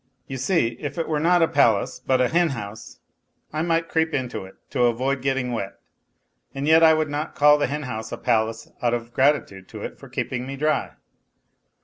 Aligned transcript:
You 0.25 0.37
see, 0.37 0.77
if 0.79 0.97
it 0.97 1.07
were 1.07 1.19
not 1.19 1.43
a 1.43 1.47
palace, 1.47 1.99
but 2.03 2.19
a 2.21 2.27
hen 2.29 2.49
house, 2.57 2.97
I 3.53 3.61
might 3.61 3.87
creep 3.87 4.15
into 4.15 4.45
it 4.45 4.55
to 4.71 4.85
avoid 4.85 5.21
getting 5.21 5.51
wet, 5.51 5.79
and 6.55 6.65
yet 6.67 6.81
I 6.81 6.95
would 6.95 7.07
not 7.07 7.35
call 7.35 7.59
the 7.59 7.67
hen 7.67 7.83
house 7.83 8.11
a 8.11 8.17
palace 8.17 8.67
out 8.81 8.95
of 8.95 9.13
gratitude 9.13 9.67
to 9.67 9.83
it 9.83 9.99
for 9.99 10.09
keeping 10.09 10.47
me 10.47 10.55
dry. 10.55 10.95